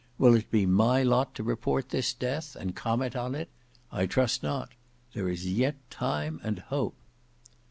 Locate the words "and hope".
6.43-6.95